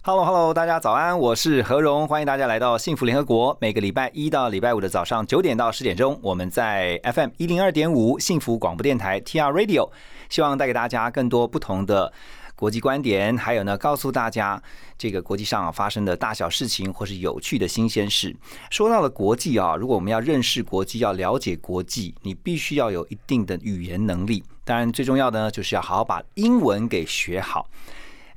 [0.00, 3.54] Hello Hello，大家早安，我是何荣，欢迎大家来到幸福联合国。
[3.60, 9.90] 每个礼拜一到礼拜五的早上九点到十点钟，我们在 FM 一零二点五幸福广播电台 TR Radio，
[10.30, 12.12] 希望带给大家更多不同的。
[12.54, 14.60] 国际观点，还有呢，告诉大家
[14.96, 18.34] 这个国际上发生的大小事情，或是有趣的新鲜事。
[18.70, 24.42] 说到了国际啊，如果我们要认识国际，要了解国际，你必须要有一定的语言能力。
[24.64, 27.68] 当然，最重要的呢，就是要好好把英文给学好。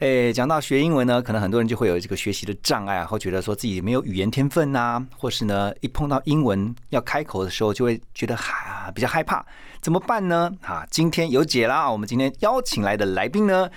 [0.01, 9.45] 诶，讲到学英文呢，可能很多人就会有这个学习的障碍，或觉得说自己没有语言天分呐，或是呢，一碰到英文要开口的时候，就会觉得哈比较害怕，
[9.79, 10.51] 怎么办呢？
[10.63, 11.87] 啊，今天有解啦！
[11.91, 13.69] 我们今天邀请来的来宾呢。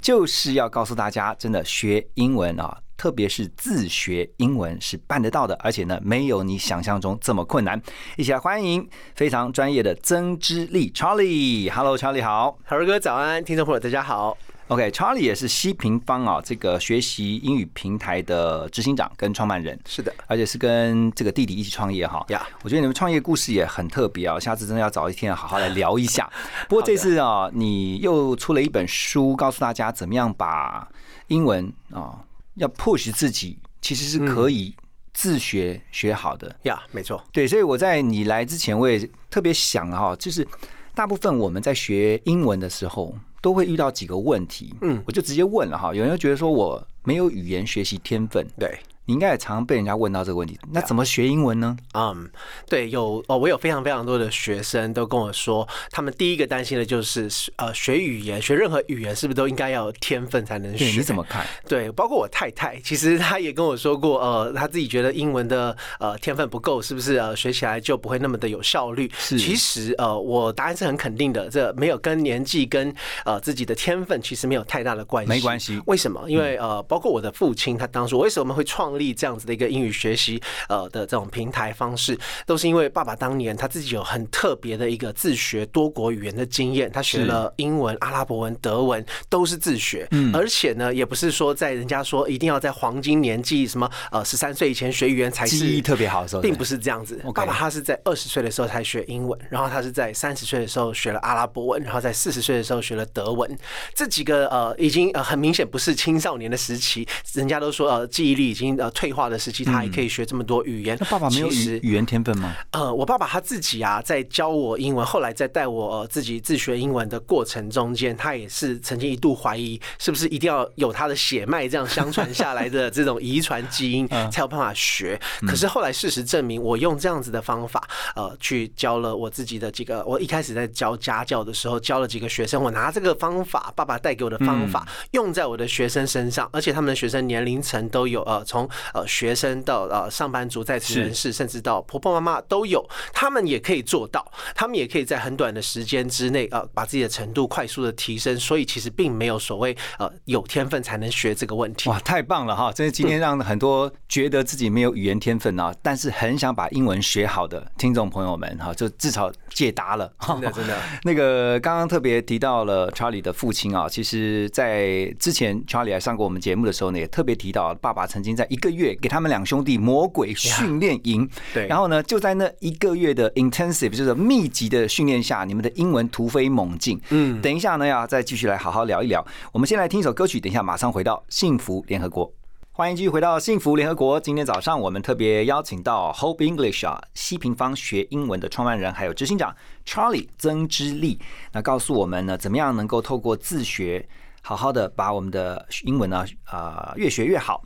[0.00, 7.80] 就是要告诉大家，真的学英文啊，特别是自学英文是办得到的，而且呢，没有你想象中这么困难。
[8.16, 11.68] 一起来欢迎非常专业的曾之力 Charlie。
[11.72, 14.36] Hello，Charlie 好，好哥早安，听众朋友大家好。
[14.72, 22.24] OK，Charlie 也是西平方啊，这个学习英语平台的执行长跟创办人，是的，而且是跟这个弟弟一起创业哈。
[22.30, 26.26] 呀，我觉得你们创业故事也很特别啊，下次真的要找一天好好来聊一下。
[26.70, 30.88] 不过这次啊，你又出了一本书，告诉大家怎么样把
[31.26, 34.74] 英文啊要 push 自己，其实是可以
[35.12, 36.56] 自学学好的。
[36.62, 37.22] 呀，没错。
[37.30, 40.48] 对，所以我在你来之前，我也特别想哈，就是
[40.94, 43.14] 大部分我们在学英文的时候。
[43.42, 45.94] 都会遇到几个问题，嗯，我就直接问了哈。
[45.94, 48.78] 有人觉得说我没有语言学习天分，对。
[49.04, 51.76] 你应该也常常被人家问到这个问题，那怎么学英文呢？
[51.94, 52.30] 嗯，
[52.68, 60.84] 对，有哦，我有非常非常多的学生都跟我说，他们第一个担心的就是呃，学语言，学任何语言是不是都应该要有天分才能学？
[60.86, 61.44] 你怎么看？
[61.66, 69.10] 对，包括我太太，其实她也跟我说过，呃，她自己觉得英文的呃天分不够，是不是呃学起来就不会那么的有效率？
[69.18, 72.94] 是，其实呃，我答案是很肯定的，这没有跟年纪跟
[73.24, 75.82] 呃自己的天分其实没有太大的关系，没关系。
[75.86, 76.22] 为什么？
[76.28, 97.20] 因为呃，包括我的父亲，他当初为什么会创立这样子的一个英语学习呃的这种平台方式，都是因为爸爸当年他自己有很特别的一个自学多国语言的经验，他学了英文、阿拉伯文、德文都是自学，而且呢，也不是说在人家说一定要在黄金年纪什么呃十三岁以前学语言才是记忆特别好的时候，并不是这样子。
[97.34, 103.58] 爸爸他是在二十岁的时候才学英文，然后他是在三十岁的时候学了阿拉伯文，然后在四十岁的时候学了德文。
[103.94, 110.96] 这几个呃已经呃很明显不是青少年的时期，人家都说呃记忆力已经呃退化的时期，他还可以学这么多语言。
[111.00, 112.52] 那爸爸没有语语言天分吗？
[112.72, 125.20] 呃，我爸爸他自己啊，在教我英文，后来在带我自己自学英文的过程中间，他也是曾经一度怀疑，是不是一定要有他的血脉这样相传下来的这种遗传基因 才有办法学。
[125.46, 130.04] 可是后来事实证明，我用这样子的方法，呃，去教了我自己的几个。
[130.04, 148.38] 我一开始在教家教的时候，教了几个学生，我拿这个方法，爸爸带给我的方法，用在我的学生身上，而且他们的学生年龄层都有，呃，从呃学生到呃上班族、在职人士，甚至到婆婆妈妈都有，他们也可以做到，他们也可以在很短的时间之内，呃，把自己的程度快速的提升。
[148.38, 151.88] 所以其实并没有所谓呃有天分才能学这个问题。
[151.88, 152.72] 哇，太棒了哈！
[152.72, 160.12] 真是今天让很多觉得自己没有语言天分啊，但是很想把英文学好的听众朋友们哈，就至少解答了。
[160.26, 160.78] 真的 真的。
[161.04, 171.28] 那个刚刚特别提到了 Charlie 的父亲啊，其实在之前 Charlie 来上过我们节目的时候呢，也特别提到爸爸曾经在一个月给他们两兄弟魔鬼训练营。
[171.52, 171.66] 对。
[171.66, 176.98] 然后呢，就在那一个月的 intensive 就是密集的训练下，你们的英文突飞猛进。
[177.10, 177.42] 嗯。
[177.42, 179.22] 等一下呢，要再继续来好好聊一聊。
[179.52, 182.32] 我们先来听一首歌曲，等一下马上回到幸福联合国。
[182.74, 184.18] 欢迎继续回到幸福联合国。
[184.18, 189.54] 今天早上我们特别邀请到 Hope English 啊西平方学英文的创办人还有执行长
[189.84, 191.18] Charlie 曾之力，
[191.52, 194.08] 那告诉我们呢，怎么样能够透过自学，
[194.40, 197.62] 好好的把我们的英文呢啊越学越好。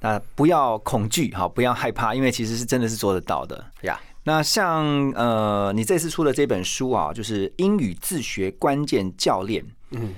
[0.00, 3.98] 那不要恐惧哈，不要害怕，因为其实是真的是做得到的呀。
[4.24, 10.14] 那像呃，你这次出的这本书啊，就是英语自学关键教练，嗯。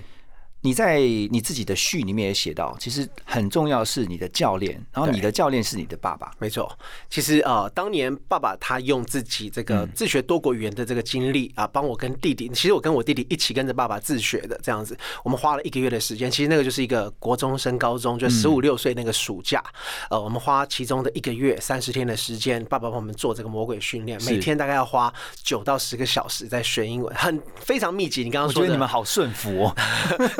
[0.62, 6.30] 你在你自己的序里面也写到，其实很重要是你的教练，然后你的教练是你的爸爸。
[6.38, 6.70] 没错，
[7.08, 19.64] 其实呃，当年爸爸他用自己这个自学多国语言的这个经历啊，帮我跟弟弟，其实我跟我弟弟一起跟着爸爸自学的这样子，我们花了一个月的时间，其实那个就是一个国中升高中，就十五六岁那个暑假，
[20.10, 25.12] 呃，我们花其中的一个月三十天的时间，爸爸帮我们做这个魔鬼训练，每天大概要花
[25.42, 28.22] 九到十个小时在学英文，很非常密集。
[28.22, 29.74] 你刚刚说的我觉得你们好顺服哦。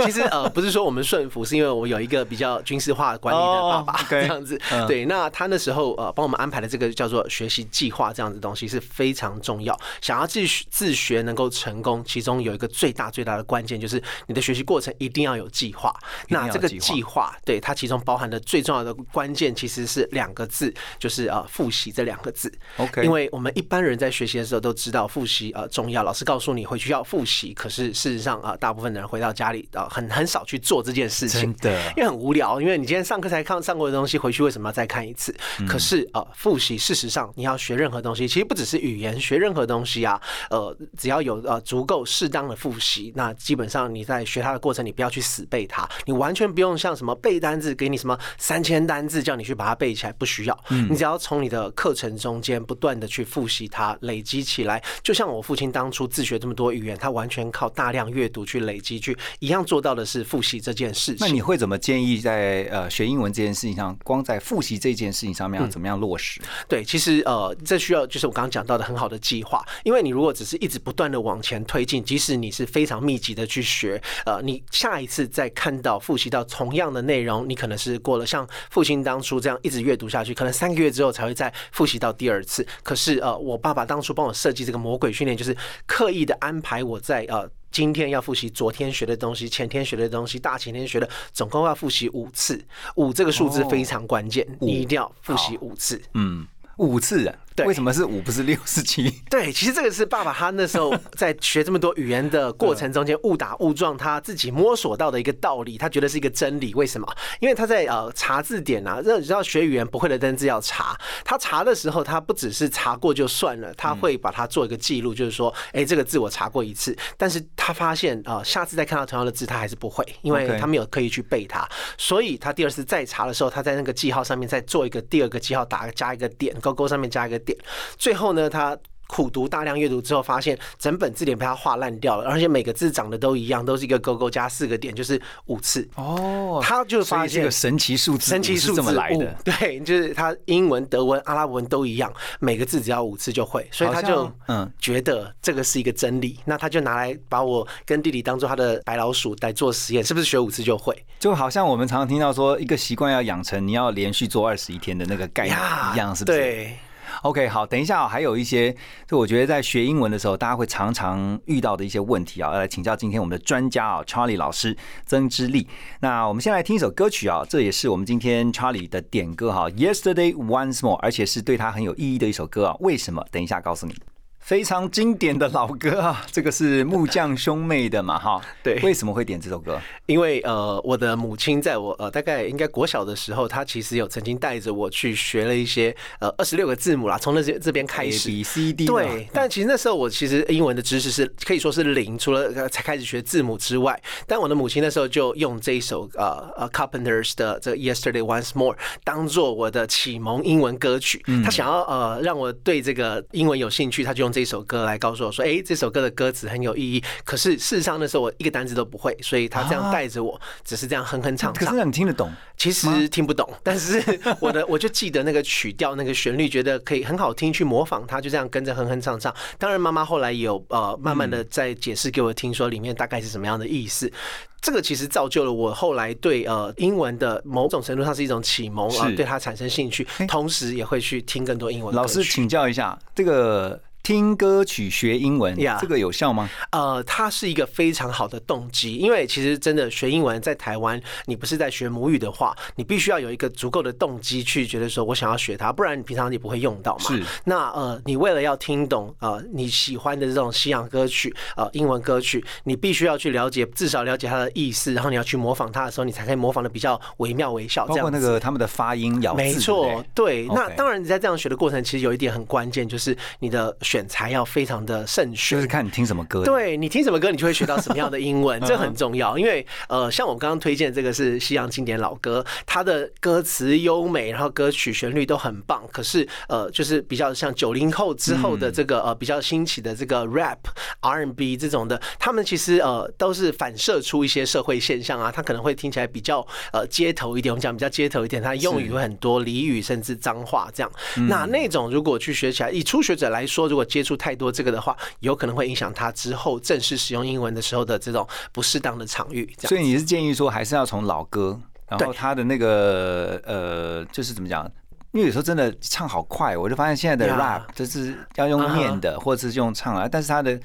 [0.10, 4.84] 其实呃，不是说我们顺服，是因为我有一个比较军事化管理的爸爸 这样子嗯。
[4.88, 9.78] 对，那他那时候呃帮我们安排的这个叫做学习计划这样子东西是非常重要。
[10.00, 15.94] 想要自学自学能够成功，其中有一个最大最大的关键就是你的学习过程一定要有计划。
[16.28, 22.52] 那这个计划，对它其中包含的最重要的关键其实是两个字，就是呃复习这两个字。
[22.78, 31.72] OK 因为我们一般人在学习的时候都知道复习呃重要，老师告诉你回去要复习，可是事实上啊、呃大部分的人回到家里啊、呃很很少去做这件事情真。
[31.72, 35.34] 的因为很无聊，因为你今天上课才看上过的东西，回去为什么要再看一次？
[35.58, 40.20] 嗯可是呃，复习事实上你要学任何东西，其实不只是语言，学任何东西啊，
[40.50, 61.18] 呃，只要有呃足够适当的复习，那基本上你在学它的过程，你不要去死背它，你完全不用像什么背单字，给你什么三千单字叫你去把它背起来，不需要，嗯你只要从你的课程中间不断的去复习它，累积起来，就像我父亲当初自学这么多语言，他完全靠大量阅读去累积，去一样做到的是复习这件事情。
[61.20, 66.40] 那你会怎么建议在呃学英文这件事情上，光在复习这件事情上面要怎么样落实？
[66.68, 82.66] 对，其实呃，这需要就是我刚刚讲到的很好的计划，因为你如果只是一直不断的往前推进，即使你是非常密集的去学，呃，你下一次再看到复习到同样的内容，你可能是过了像父亲当初这样一直阅读下去，可能三个月之后才会再复习到第二次。
[82.82, 87.48] 可是呃，我爸爸当初帮我设计这个魔鬼训练，就是刻意的安排我在呃。
[87.70, 92.62] 今天要复习昨天学的东西，前天学的东西，大前天学的，总共要复习五次。
[92.96, 96.00] 五这个数字非常关键，你一定要复习五次。
[96.14, 96.46] 嗯，
[96.78, 97.34] 五次啊？
[97.60, 99.10] 对为什么是五不是六是七？
[99.30, 106.74] 对，其实这个是爸爸他那时候在学这么多语言的过程中间误打误撞，他自己摸索到的一个道理，他觉得是一个真理。
[106.74, 107.06] 为什么？
[107.40, 127.49] 因为他在呃查字典啊，这你知道学语言不会的单字要查，他查的时候，他不只是查过就算了，他会把它做一个记录，就是说，哎，这个字我查过一次，但是他发现啊、呃下次再看到同样的字，他还是不会，因为他没有刻意去背它，所以他第二次再查的时候，他在那个记号上面再做一个第二个记号，打加一个点，勾勾上面加一个点，
[127.96, 128.76] 最后呢，他。
[129.12, 135.84] 苦读大量阅读之后，发现整本字典被他画烂掉了，而且每个字长得都一样，都是一个勾勾加四个点，就是五次。
[135.96, 139.36] 哦他就发现这个神奇数字，神奇数字这么来的。
[139.42, 150.96] 对，就是他英文、德文、阿拉伯文都一样，每个字只要五次就会，所以他就嗯觉得这个是一个真理，那他就拿来把我跟弟弟当做他的白老鼠来做实验，是不是学五次就会？
[151.18, 155.58] 就好像我们常常听到说，一个习惯要养成，你要连续做二十一天的那个概念
[155.92, 156.38] 一样，是不是？
[156.38, 156.76] 对。
[157.22, 158.74] OK，好，等一下、哦，还有一些，
[159.06, 165.68] 就我觉得在学英文的时候，大家会常常遇到的一些问题啊，要来请教今天我们的专家啊，Charlie 老师曾之力。
[166.00, 172.76] 那我们先来听一首歌曲啊，这也是我们今天 Charlie 的点歌哈，Yesterday Once More，而且是对他很有意义的一首歌啊。
[172.80, 173.22] 为什么？
[173.30, 173.94] 等一下告诉你。
[174.40, 178.40] 非常经典的老歌啊，这个是木匠兄妹的嘛哈？
[178.62, 179.80] 对为什么会点这首歌？
[180.06, 188.28] 因为呃，我的母亲在我呃大概应该国小的时候，她其实有曾经带着我去学了一些呃二十六个字母啦，从那这这边开 A 始。
[188.28, 201.22] B C D 对，但其实那时候我其实英文的知识是可以说是零，除了呃才开始学字母之外，但我的母亲那时候就用这一首呃呃 Carpenters 的这个 Yesterday Once More 当做我的启蒙英文歌曲。
[201.44, 207.02] 她想要呃让我对这个英文有兴趣，她就用这首歌来告诉我说，哎，这首歌的歌词很有意义。
[207.24, 211.76] 可是事实上那时候我一个单词都不会，所以他这样带着我，只是这样哼哼唱唱可是。
[211.76, 214.02] 让你听得懂，其实听不懂， 但是
[214.38, 219.34] 我的我就记得那个曲调、那个旋律，觉得可以很好听，去模仿他，就这样跟着哼哼唱唱。
[219.58, 224.12] 当然，妈妈后来也有呃慢慢的在解释给我听，说里面大概是什么样的意思。
[224.60, 236.48] 这个其实造就了我后来对呃英文的某种程度上是一种启蒙啊、是对它产生兴趣，同时也会去听更多英文老师请教一下，这个听歌曲学英文 Yeah 这个有效吗？
[236.70, 247.04] 呃，它是一个非常好的动机，因为其实真的学英文在台湾，你不是在学母语的话，你必须要有一个足够的动机去觉得说我想要学它，不然你平常你不会用到嘛。
[247.04, 247.22] 是。
[247.44, 257.86] 那呃，你为了要听懂呃你喜欢的这种西洋歌曲呃英文歌曲，你必须要去了解，至少了解它的意思，然后你要去模仿它的时候，你才可以模仿的比较惟妙惟肖。
[257.86, 260.46] 包括那个他们的发音、咬字，没错，对。
[260.48, 269.36] 那当然，你在这样学的过程，其实有一点很关键，就是你的选材要非常的慎选，就是看你听什么歌。，对你听什么歌，你就会学到什么样的英文， 这很重要。
[269.36, 275.82] 因为呃，像我刚刚推荐这个是西洋经典老歌，它的歌词优美，然后歌曲旋律都很棒。
[275.90, 280.58] 可是呃，就是比较像九零后之后的这个呃比较兴起的这个 rap、
[281.00, 287.52] R&B 这种的，他们其实呃都是反射出一些社会现象啊，他可能会听起来比较呃街头一点。
[287.52, 290.92] 我们讲比较街头一点，他用语会很多俚语，甚至脏话这样。
[291.28, 299.52] 那那种如果去学起来，以初学者来说，如果接触太多这个的话，有可能会影响他之后正式使用英文的时候的这种不适当的场域。
[299.60, 304.70] 所以你是建议说还是要从老歌，然后他的那个呃，就是怎么讲？
[305.12, 310.58] 因为有时候真的唱好快，我就发现现在的 rap 就是要用念的，或者是用唱啊，但是他的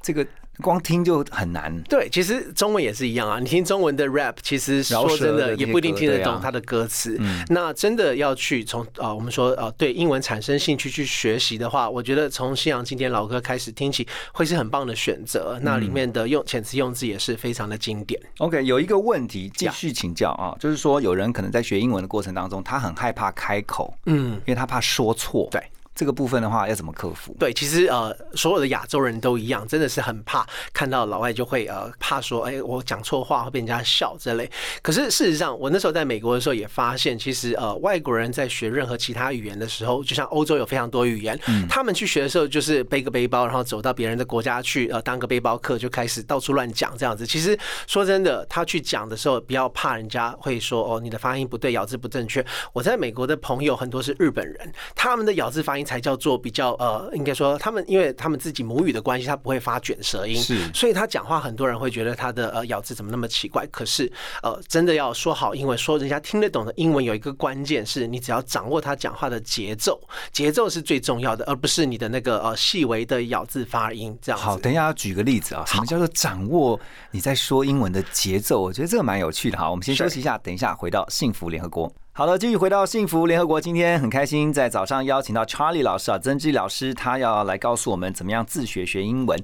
[0.00, 0.26] 这个
[0.62, 1.82] 光听就很难。
[1.84, 3.38] 对，其实中文也是一样啊。
[3.38, 7.18] 你听中文的 rap，其实说真的也不一定听得懂它的歌词。
[7.48, 15.58] 那真的要去从啊，我们说呃，对英文产生兴趣去学习的话，我觉得从西洋经典老歌开始听起，会是很棒的选择。
[15.62, 18.20] 那里面的用遣词用字也是非常的经典。
[18.38, 25.48] OK，有一个问题继续请教啊，就是说有人可能在学英文的过程当中，他很害怕开口，嗯，因为他怕说错。
[25.50, 25.62] 对。
[25.94, 27.34] 这个部分的话，要怎么克服？
[27.38, 34.50] 对，其实呃，所有的亚洲人都一样，真的是很怕看到老外就会呃怕说，哎，我讲错话会被人家笑之类。
[34.82, 47.26] 可是事实上，我那时候在美国的时候也发现，其实呃，外国人在学任何其他语言的时候，就像欧洲有非常多语言，他们去学的时候就是背个背包，然后走到别人的国家去，呃，当个背包客就开始到处乱讲这样子。
[47.26, 52.44] 其实说真的，他去讲的时候，不要怕人家会说哦，你的发音不对，咬字不正确。
[52.72, 63.66] 我在美国的朋友很多是日本人，他们的咬字发音才叫做比较呃，应该说他们因为他们自己母语的关系，他不会发卷舌音，是所以他讲话很多人会觉得他的呃咬字怎么那么奇怪。
[63.70, 64.10] 可是
[64.42, 70.00] 呃，真的要说好英文，说人家听得懂的英文，有一个关键是你只要掌握他讲话的节奏，
[70.32, 74.40] 节奏是最重要的，而不是你的那个呃细微的咬字发音这样。
[74.40, 76.78] 好，等一下要举个例子啊，什么叫做掌握
[77.10, 78.60] 你在说英文的节奏？
[78.60, 79.70] 我觉得这个蛮有趣的哈。
[79.70, 81.92] 我们先休息一下，等一下回到幸福联合国。
[82.16, 83.60] 好的，继续回到幸福联合国。
[83.60, 89.36] 今天很开心，在早上邀请到 Charlie 老师啊，曾志老师，他要来告诉我们怎么样自学学英文，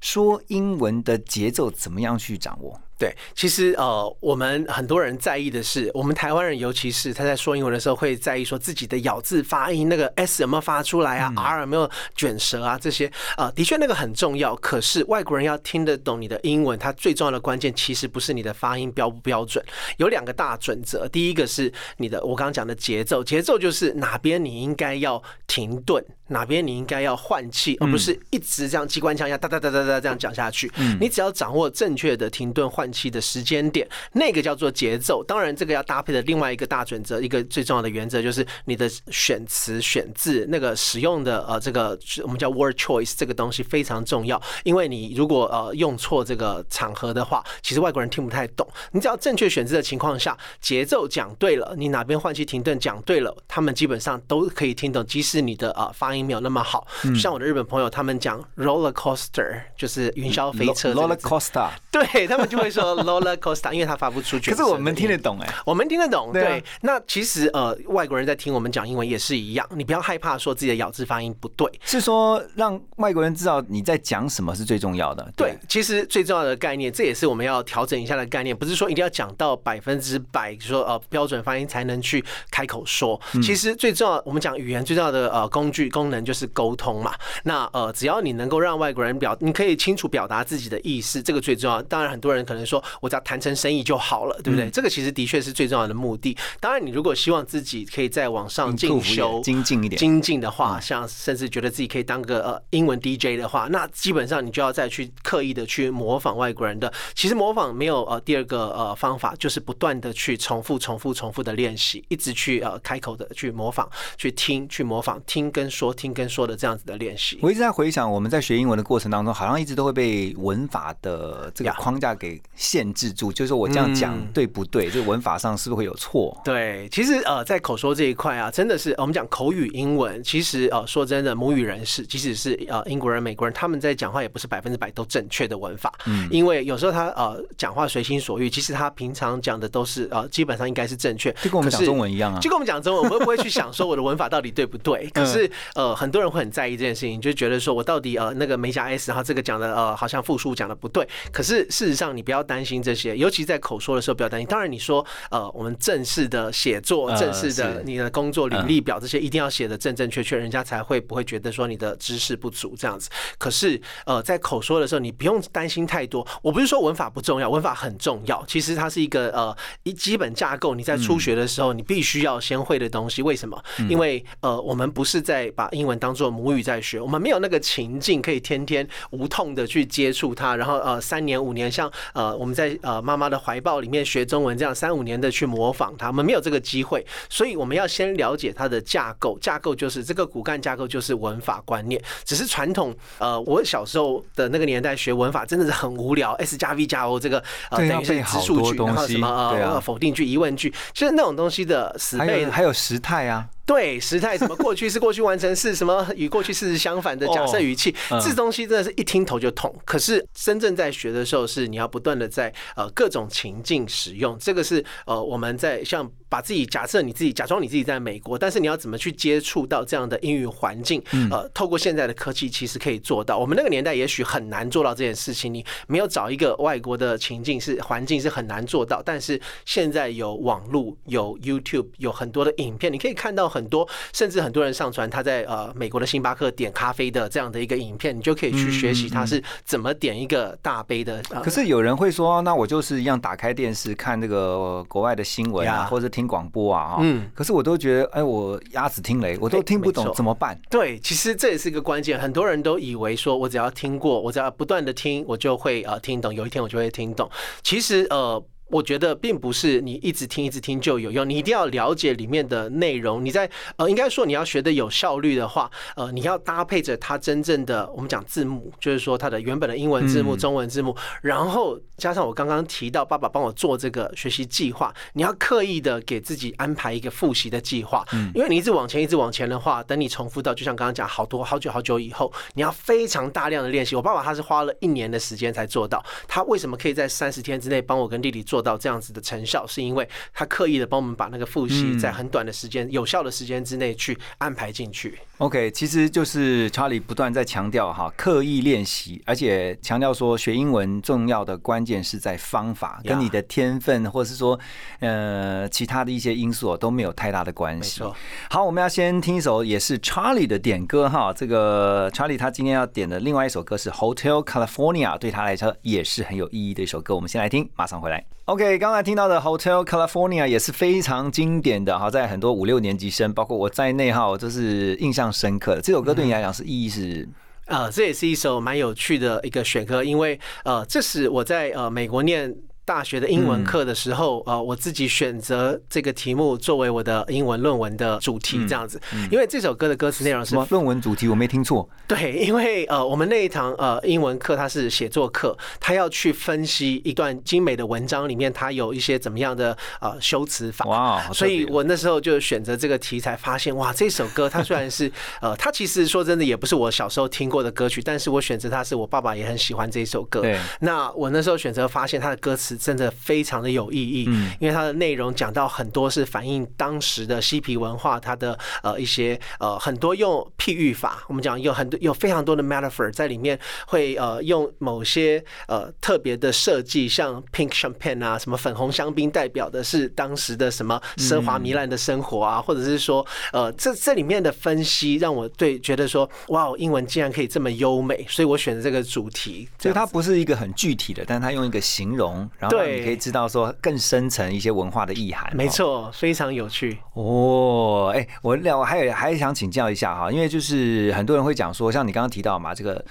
[0.00, 2.80] 说英文的节奏怎么样去掌握。
[2.98, 14.56] 对，其实呃，我们很多人在意的是，我们台湾人，尤其是他在说英文的时候，会在意说自己的咬字发音，那个 s 有没有发出来啊、r 有没有卷舌啊，这些呃，的确那个很重要。
[14.56, 19.64] 可是外国人要听得懂你的英文，它最重要的关键其实不是你的发音标不标准，
[19.98, 21.06] 有两个大准则。
[21.06, 30.68] 第一个是你的我刚刚讲的节奏，节奏就是哪边你应该要停顿，哪边你应该要换气，而不是一直这样机关枪一样哒哒哒哒哒这样讲下去。
[31.00, 35.22] 你只要掌握正确的停顿换气的时间点，那个叫做节奏。
[35.24, 48.66] 当然，这个要搭配的另外一个大准则，一个最重要的原则就是你的选词选字那个使用的呃这个我们叫 word choice 这个东西非常重要，因为你如果呃用错这个场合的话，其实外国人听不太懂。
[48.92, 56.86] 你只要正确选字的情况下，节奏讲对了，你哪边换气停顿讲对了，他们基本上都可以听懂，即使你的呃发音没有那么好。
[57.18, 64.50] 像我的日本朋友，他们讲 roller coaster 就是云霄飞车 roller coaster， 对他们就会说 roller coaster，因为他发不出去。
[64.50, 65.54] 可是我们听得，懂哎。
[65.64, 66.32] 我们听得懂。
[66.32, 71.70] 对啊对，那其实呃，外国人在听我们讲英文也是一样，你不要害怕说自己的咬字发音不对。
[71.82, 75.30] 是说让外国人知道你在讲什么是最重要的。
[75.36, 83.20] 对，其实最重要的概念，这也是我们要调整一下的概念，不是说一定要讲到百分之百，说呃标准发音才能去开口说。
[83.42, 87.14] 其实最重要，我们讲语言最重要的呃工具功能就是沟通嘛。
[87.44, 91.82] 那呃，只要你能够让外国人表，你可以清楚表达自己的意思，这个最重要。
[91.82, 94.68] 当然，很多人可能说我只要谈成生意就好了，对不对？
[94.70, 96.36] 这个其实的确是最重要的目的。
[96.60, 106.92] 当然，你如果希望自己可以在网上进修、精进一点精进的话，像甚至觉得自己可以当个呃英文 DJ 的话，那基本上你就要再去刻意的去模仿外国人的。
[107.14, 117.38] 其实模仿没有呃第二个呃方法，就是不断的去重复、重复、重复的练习，一直去呃开口的去模仿、去听、去模仿、听跟说、听跟说的这样子的练习。
[117.40, 124.90] 我一直在回想，我们在学英文的过程当中，好像一直都会被文法的这个框架给限制住，就是我这样讲嗯对不对？
[124.90, 126.36] 这个文法上是不是会有错？
[126.44, 145.08] 对，其实呃，在口说这一块啊，真的是呃我们讲口语英文，其实呃说真的，母语人士，即使是呃英国人、美国人，他们在讲话也不是百分之百都正确的文法，嗯，因为有时候他呃讲话随心所欲，其实他平常讲的都是呃基本上应该是正确，就跟我们讲中文一样啊就跟我们讲中文，我们 不会去想说我的文法到底对不对。
[145.14, 151.06] 可是呃，很多人会很在意这件事情，就觉得说我到底呃那个没加 s，然后这个讲的呃好像复数讲的不对。
[151.32, 154.48] 可是事实上，你不要担心这些，尤其在口说的时候不要担心。
[154.48, 163.10] 当然你说呃，我们正式的写作、呃正式的你的工作履历表这些一定要写的正正确确，人家才会不会觉得说你的知识不足这样子。
[163.36, 166.26] 可是呃，在口说的时候，你不用担心太多。
[166.42, 168.42] 我不是说文法不重要，文法很重要。
[168.46, 173.20] 其实它是一个呃一基本架构，你在初学的时候你必须要先会的东西。
[173.20, 173.62] 为什么？
[173.88, 209.72] 因为呃，我们不是在把英文当做母语在学，我们没有那个情境可以天天无痛的去接触它，然后呃三年五年像呃我们在呃妈妈的怀抱里面学中文这样三五年的去模仿它，我们没有这个机会，所以我们要先了解它的架构，架构就是这个骨干架构就是文法观念，只是传统呃我小时候的那个年代学文法真的是很无聊，s 加 v 加 o 这个呃等于是要背好直述句，然后什么呃否定句、疑问句，就是那种东西的死还背有还有时态啊，对时态什么过去式、过去完成式，什么与过去式是相反的假设语气，嗯这东西真的是一听头就痛。
[209.84, 221.02] 可是真正在学的时候，是你要不断的在呃各种情境使用，这个是呃我们在像把自己假设你自己假装你自己在美国，但是你要怎么去接触到这样的英语环境？
[221.30, 223.38] 呃，透过现在的科技，其实可以做到。
[223.38, 229.02] 我们那个年代也许很难做到这件事情，你没有找一个外国的情境是环境是很难做到。
[229.04, 241.22] 但是现在有网络，有 YouTube，有很多的影片，你可以看到很多，甚至很多人上传他在呃美国的星巴克点咖啡的这样的一个影片，你就可以去学习他是怎么点一个大杯的。
[241.30, 250.58] 呃可是有人会说，那我就是一样打开电视看这个国外的新闻啊，呀或者听广播啊，哈嗯可是我都觉得，哎，我鸭子听雷，我都哎听不懂，怎么办？
[250.68, 252.18] 对，其实这也是一个关键。
[252.18, 257.30] 很多人都以为说，我只要听过，我只要不断的听，我就会呃听懂，有一天我就会听懂。
[257.62, 258.42] 其实呃。
[258.70, 263.24] 我觉得并不是你一直听一直听就有用，你一定要了解里面的内容。
[263.24, 283.96] 你在呃，应该说你要学的有效率的话，呃，你要搭配着它真正的我们讲字幕，就是说它的原本的英文字幕、嗯中文字幕，然后加上我刚刚提到爸爸帮我做这个学习计划，你要刻意的给自己安排一个复习的计划，因为你一直往前一直往前的话，等你重复到，就像刚刚讲好多好久好久以后，你要非常大量的练习。
[283.96, 289.66] 我爸爸他是花了一年的时间才做到，他为什么可以在三十天之内帮我跟弟弟做到这样子的成效？
[289.66, 295.18] 是因为他刻意的帮我们把那个复习在很短的时间、有效的时间之内去安排进去。
[295.38, 304.58] OK，其实就是查理不断在强调哈，刻意练习，而且强调说学英文重要的关键是在方法，跟你的天分或是说
[304.98, 308.02] 呃其他的一些因素都没有太大的关系。
[308.50, 311.32] 好，我们要先听一首也是 Charlie 的点歌哈。
[311.32, 317.14] 这个 Charlie 他今天要点的另外一首歌是 Hotel California，对他来说也是很有意义的一首歌。
[317.14, 318.24] 我们先来听，马上回来。
[318.48, 325.82] OK，刚才听到的 Hotel California 也是非常经典的哈，在很多五六年级生，包括我在内哈，我都是印象深刻的。
[325.82, 327.28] 这首歌对你来讲是意义是
[327.66, 332.54] 呃，这也是一首蛮有趣的一个选歌，因为呃，这是我在呃美国念。
[332.88, 338.98] 大学的英文课的时候，呃，我自己选择这个题目作为我的英文论文的主题，这样子。
[339.30, 341.28] 因为这首歌的歌词内容是论文主题？
[341.28, 341.86] 我没听错。
[342.06, 350.86] 对，因为呃，我们那一堂呃英文课它是写作课，他要去分析一段精美的文章里面它有一些怎么样的呃修辞法。
[350.86, 360.40] 哇，所以我那时候就选择这个题材，发现哇，这首歌它虽然是 呃，它其实说真的也不是我小时候听过的歌曲，但是我选择它是我爸爸也很喜欢这首歌。
[360.40, 364.52] 对那我那时候选择发现它的歌词真的非常的有意义，嗯。
[364.60, 395.46] 因为它的内容讲到很多是反映当时的嬉皮文化，它的呃一些呃很多用譬喻法，我们讲有很多有非常多的 metaphor 在里面，会呃用某些呃特别的设计，像 pink champagne 啊，什么粉红香槟，代表的是当时的什么奢华糜烂的生活啊，或者是说呃这这里面的分析让我对觉得说哇，英文竟然可以这么优美，所以我选择这个主题，所以它不是一个很具体的，但它用一个形容，然后让对你可以知道说更深层一些文化的意涵。
[395.50, 395.54] 哦。
[395.54, 396.98] 没错，非常有趣。
[397.14, 403.04] 哦，哎，我聊，我还有还想请教一下哈，因为就是很多人会讲说，像你刚刚提到嘛，这个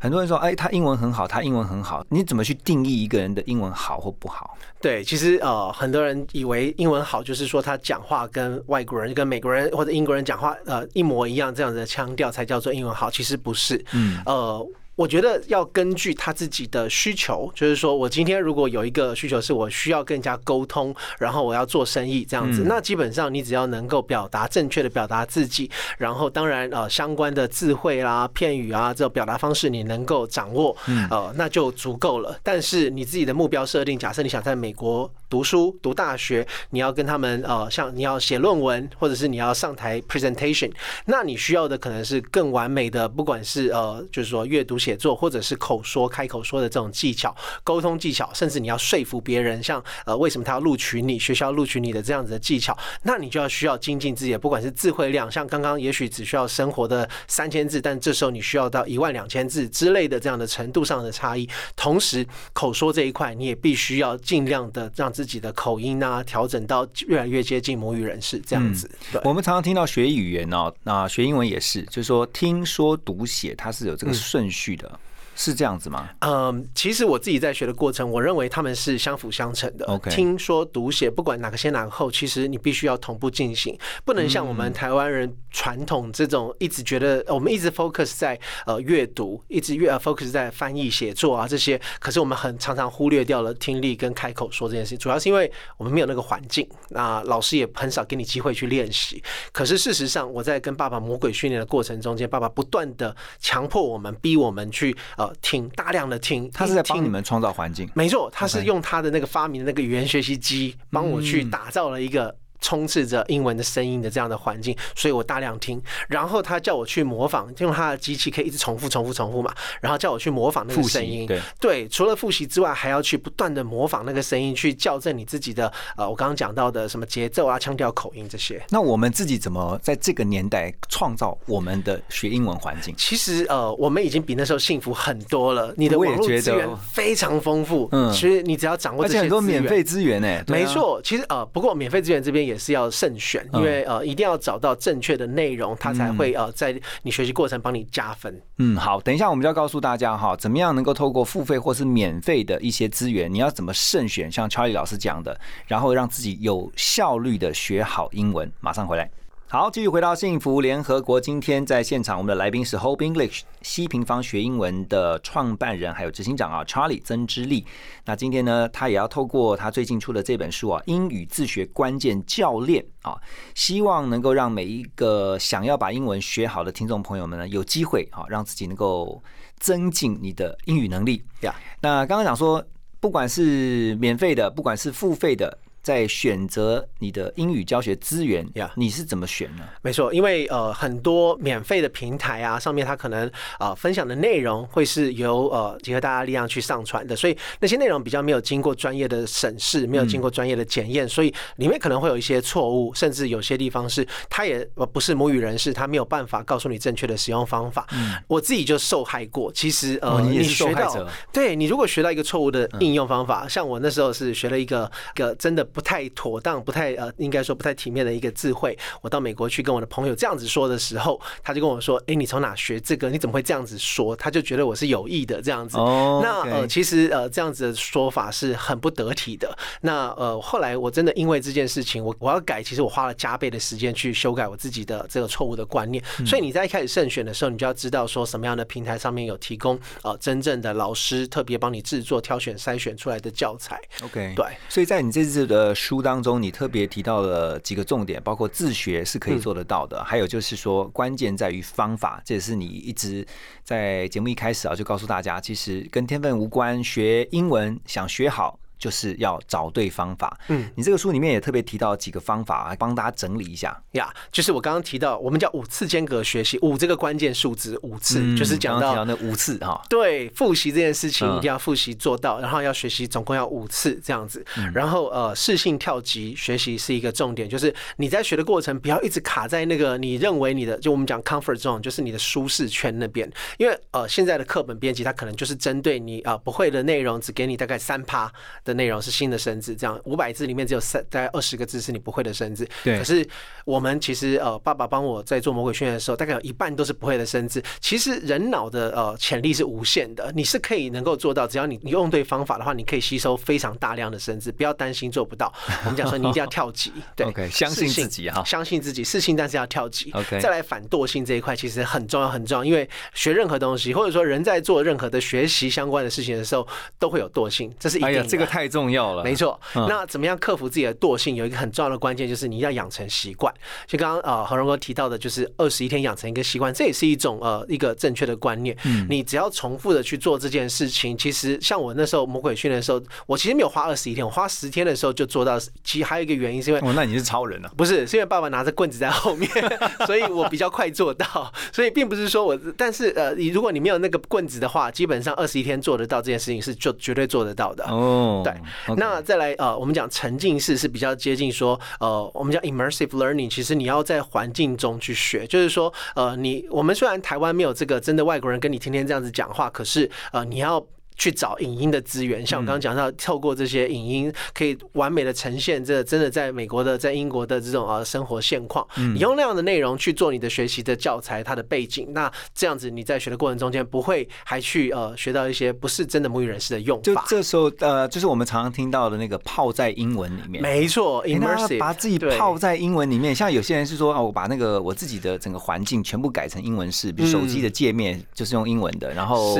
[0.00, 4.56] 很多人说，哎，他英文很好，他英文很好，你怎么去定义一个人的英文好或不好？
[4.80, 13.82] 对，其实呃，很多人以为英文好就是说他讲话跟外国人、跟美国人或者英国人讲话呃一模一样这样子的腔调才叫做英文好，其实不是。
[13.92, 30.76] 嗯，呃，我觉得要根据他自己的需求，就是说我今天如果有一个需求是我需要跟人家沟通，然后我要做生意这样子，嗯那基本上你只要能够表达正确的表达自己，然后当然呃相关的智慧啦、片语啊这种表达方式你能够掌握，
[31.10, 32.38] 呃那就足够了。
[32.42, 35.10] 但是你自己的目标设定，假设你想在美国。
[35.34, 40.70] 读书、读大学，你要跟他们呃，像你要写论文，或者是你要上台 presentation，
[41.06, 61.48] 那你需要的可能是更完美的，不管是呃，就是说阅读写作，或者是口说、开口说的这种技巧、沟通技巧，甚至你要说服别人，像呃，为什么他要录取你，学校录取你的这样子的技巧，那你就要需要精进自己，不管是智慧量，像刚刚也许只需要生活的三千字，但这时候你需要到一万两千字之类的这样的程度上的差异。
[61.74, 68.90] 同时，口说这一块你也必须要尽量的让自己的口音啊调整到越来越接近母语人士这样子。
[69.12, 75.00] 对，我们常常听到学语言哦，那学英文也是，就是说听说读写它是有这个顺序的。
[75.34, 76.08] 是这样子吗？
[76.20, 79.84] 嗯，其实我自己在学的过程，我认为他们是相辅相成的。
[79.86, 99.22] OK，听说读写，不管哪个先哪个后，其实你必须要同步进行，不能像我们台湾人传统这种一直觉得我们一直 focus 在呃阅读，一直越 focus 在翻译写作啊这些，可是我们很常常忽略掉了听力跟开口说这件事，主要是因为我们没有那个环境，那老师也很少给你机会去练习。
[99.52, 104.96] 可是事实上，我在跟爸爸魔鬼训练的过程中间，爸爸不断的强迫我们，逼我们去。
[105.40, 107.88] 听大量的听，他是在帮你们创造环境。
[107.94, 112.34] 没错，他是用他的那个发明的那个语言学习机，帮我去打造了一个。
[112.64, 115.80] 充斥着英文的声音的这样的环境，所以我大量听。
[116.08, 119.54] 然后他叫我去模仿，用他的机器可以一直重复、重复、重复嘛。
[119.82, 121.26] 然后叫我去模仿那个声音。
[121.26, 128.62] 对对，除了复习之外，还要去不断的模仿那个声音，去校正你自己的呃，我刚刚讲到的什么节奏啊、腔调、口音这些。
[128.70, 132.94] 那我们自己怎么在这个年代创造我们的学英文环境？
[132.96, 135.74] 其实呃，我们已经比那时候幸福很多了。
[135.76, 140.42] 你的网络资源非常丰富，嗯，其实你只要掌握这些很多免费资源呢。
[140.48, 143.46] 没错，其实呃，不过免费资源这边也是要慎选。
[143.52, 148.40] 因为呃，一定要找到正确的内容，它才会呃，在你学习过程帮你加分。
[148.58, 154.30] 嗯，好，等一下我们就要告诉大家哈，怎么样能够透过付费或是免费的一些资源，你要怎么慎选？
[154.30, 158.50] 像 Charlie 老师讲的，然后让自己有效率的学好英文。
[158.60, 159.10] 马上回来。
[159.54, 161.20] 好，继续回到幸福联合国。
[161.20, 167.64] 今天在现场，我们的来宾是 Hope English 西平方学英文的创办人，还有执行长啊，Charlie 曾之力。
[168.04, 173.16] 那今天呢，他也要透过他最近出的这本书啊，《英语自学关键教练》啊，
[173.54, 179.22] 希望能够让每一个想要把英文学好的听众朋友们呢，有机会啊，让自己能够
[179.60, 181.54] 增进你的英语能力呀。
[181.80, 182.60] 那刚刚讲说，
[182.98, 185.56] 不管是免费的，不管是付费的。
[185.84, 189.62] 在选择你的英语教学资源呀，你是怎么选呢？
[189.82, 207.86] 没错，因为呃很多免费的平台啊，上面它可能啊分享的内容会是由呃结合大家力量去上传的，所以那些内容比较没有经过专业的审视，没有经过专业的检验，所以里面可能会有一些错误，甚至有些地方是他也不是母语人士，他没有办法告诉你正确的使用方法。
[207.92, 215.68] 嗯我自己就受害过，其实呃你学到，对你如果学到一个错误的应用方法，像我那时候是学了一个个真的。
[215.74, 218.78] 不太妥当，不太呃，应该说不太体面的一个智慧。
[219.02, 223.10] 我到美国去跟我的朋友这样子说的时候，他就跟我说：“哎，你从哪学这个？
[223.10, 225.76] 你怎么会这样子说？”他就觉得我是有意的这样子。
[225.76, 229.56] 那呃，其实呃，这样子的说法是很不得体的。
[229.80, 236.02] 那呃，后来我真的因为这件事情，我我要改，其实我花了加倍的时间去修改我自己的这个错误的观念。
[236.26, 243.80] 所以你在一开始慎选的时候，你就要知道说什么样的平台上面有提供呃真正的老师特别帮你制作、挑选、筛选出来的教材。
[244.02, 244.44] OK，对。
[244.68, 253.26] 所以在你这次的呃，书当中你特别提到了几个重点，包括自学是可以做得到的，还有就是说关键在于方法，这也是你一直
[253.62, 258.58] 在节目一开始啊就告诉大家，其实跟天分无关，学英文想学好。
[258.84, 260.38] 就是要找对方法。
[260.48, 264.12] 嗯，你这个书里面也特别提到几个方法，啊帮大家整理一下呀。
[264.30, 269.82] 就是我刚刚提到，我们叫五次间隔学习，五这个关键数字，五次就是讲到那五次哈。
[269.88, 274.44] 对，复习这件事情一定要复习做到，然后要学习总共要五次这样子。
[274.74, 283.32] 然后呃，适性跳级学习是一个重点，就是你在学的过程不要一直卡在那个你认为你的，就我们讲 comfort zone，就是你的舒适圈那边。
[283.56, 288.30] 因为呃，现在的课本编辑它可能就是针对你啊不会的内容，只给你大概三趴
[288.62, 288.73] 的。
[288.74, 292.68] 内容是新的生字，这样五百字里面只有三大概二十个字是你不会的生字。
[292.82, 293.26] 对，可是
[293.64, 297.62] 我们其实呃，爸爸帮我在做魔鬼训练的时候，大概有一半都是不会的生字。
[297.80, 305.52] 其实人脑的呃潜力是无限的，你是可以能够做到，只要你你用对方法的话，你可以吸收非常大量的生字，不要担心做不到。
[305.84, 310.10] 我们讲说你一定要跳级，对相信自己哈，相信自己，自信，但是要跳级。
[310.12, 316.66] OK，再来反惰性这一块其实很重要很重要，因为学任何东西或者说人在做任何的学习相关的事情的时候，
[316.98, 318.24] 都会有惰性，这是一定。
[318.34, 319.24] 这个太重要了。
[319.24, 321.34] 没错，嗯那怎么样克服自己的惰性？
[321.34, 323.52] 有一个很重要的关键就是你要养成习惯。
[323.88, 328.76] 就刚刚呃何荣哥提到的，就是二十一天养成一个习惯，这也是一种呃一个正确的观念。
[328.84, 335.58] 嗯你只要重复的去做这件事情，其实像我那时候魔鬼训练的时候，我其实没有花二十一天，我花十天的时候就做到。
[335.82, 337.70] 其实还有一个原因是因为哦，那你是超人啊！
[337.76, 339.50] 不是，是因为爸爸拿着棍子在后面，
[340.06, 341.52] 所以我比较快做到。
[341.72, 347.84] 所以并不是说我，但是呃，你如果你没有那个棍子的话，基本上二十一天做得到这件事情是就绝对做得到的。
[347.86, 360.84] 哦，对那再来呃，我们讲沉浸式是比较接近说呃，我们讲 immersive learning，其实你要在环境中去学，就是说呃，你我们虽然台湾没有这个真的外国人跟你天天这样子讲话，可是呃，你要。
[361.16, 368.86] 去找影音的资源，像我刚刚讲到，透过这些影音可以完美的呈现这真的在美国的、在英国的这种呃生活现况。
[368.96, 377.02] 你用那样的内容去做你的学习的教材，它的背景，那这样子你在学的过程中间不会还去呃学到一些不是真的母语人士的用法。
[377.02, 380.62] 就这时候呃，就是我们常常听到的那个泡在英文里面。
[380.62, 389.56] 没错，immersive，把自己对泡在英文里面，像有些人是说，哦，我把那个我自己的整个环境全部改成英文式，比如手机的界面就是用英文的，然后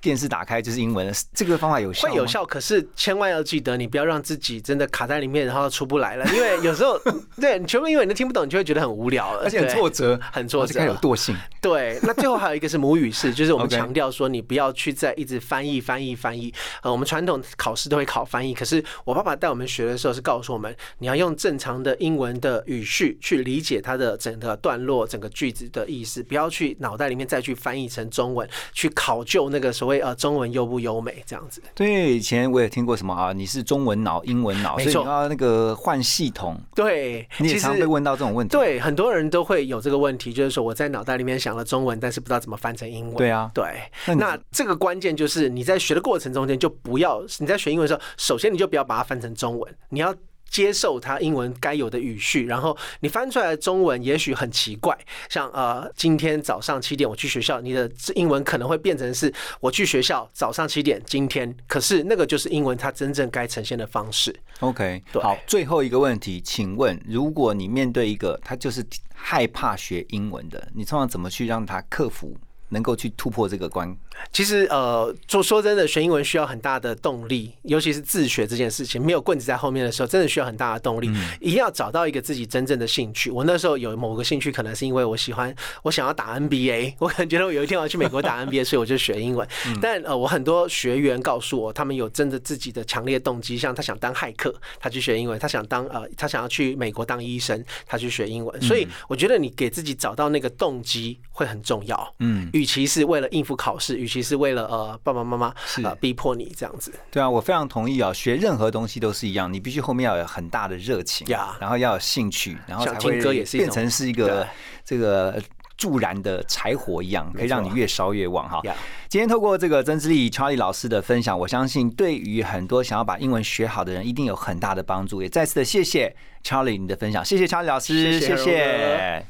[0.00, 0.91] 电视打开就是英
[1.32, 2.26] 这个方法有效会有。
[2.26, 6.24] 效，可是千万要记得，你不要让自己真的卡在里面，然后出不来了。
[6.34, 6.98] 因为 有时候，
[7.38, 11.36] 对你全部英文都听不懂，你就会觉得很无聊了，而且很挫折，很挫折有惰性。
[11.60, 16.52] 对，那最后还有一个是母语式，就是我们强调说，你不要去再一直翻译、翻译、翻译。
[16.82, 31.62] 呃，我们传统考试都会考翻译，可是我爸爸带我们学的时候是告诉我们，你要用正常的英文的语序去理解它的整个段落、整个句子的意思，不要去脑袋里面再去翻译成中文，去考究那个所谓呃中文优不优美这样子。
[31.74, 36.60] 对，以前我也听过什么啊，你是中文脑、英文脑，所以你要那个换系统。
[36.74, 38.52] 对，你也常被问到这种问题。
[38.56, 43.14] 对，很多人都会有这个问题，就是说我在脑袋里面想了中文，但是不知道怎么翻成英文。
[43.16, 43.64] 对啊对。
[44.06, 50.14] 那那这个关键就是你在学的过程中间，就不要你在学英文的时候，首先你就不要把它翻成中文，你要。
[50.52, 54.96] 接受它英文该有的语序，然后你翻出来的中文也许很奇怪，
[55.30, 64.34] 像呃，今天早上七点我去学校，你的英文可能会变成是我去学校早上七点，今天，可是那个就是英文它真正该呈现的方式。
[64.60, 68.84] OK，好，最后一个问题，请问，如果你面对一个他就是
[69.14, 72.36] 害怕学英文的，你通常怎么去让他克服，
[72.68, 73.96] 能够去突破这个关？
[74.32, 81.10] 其实呃，说说真的，学英文需要很大的动力，尤其是自学这件事情，没有棍子在后面的时候，真的需要很大的动力。
[81.40, 83.30] 一定要找到一个自己真正的兴趣。
[83.30, 89.46] 我那时候有某个兴趣，可能是因为我喜欢， 我想要打 NBA， 我可能觉得我有一天我要去美国打 NBA，所以我就学英文。
[89.80, 98.62] 但呃，我很多学员告诉我，他们有真的自己的强烈动机，像他想当骇客，他去学英文；他想当呃，他想要去美国当医生，他去学英文。
[98.62, 102.14] 所以我觉得你给自己找到那个动机会很重要。
[102.20, 105.82] 嗯，与其是为了应付考试，与其是为了呃爸爸妈妈是。
[105.82, 111.56] 呃逼迫你这样子，对啊，我非常同意啊，学任何东西都是一样，你必须后面要有很大的热情呀。
[111.60, 113.68] 然后要有兴趣，然后才会歌也是一种。
[113.68, 114.46] 变成是一个对。
[114.84, 115.40] 这个。
[115.78, 118.60] 助燃的柴火一样，可以让你越烧越旺哈。
[118.62, 118.72] 呀。
[119.08, 125.20] 今天透过这个曾志力 Charlie 老师的分享，我相信对于很多想要把英文学好的人，一定有很大的帮助。
[125.22, 128.36] 也再次的谢谢 Charlie 你的分享，谢谢 Charlie 老师，谢谢。
[128.36, 129.26] 谢谢